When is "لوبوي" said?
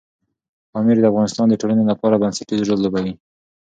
2.81-3.13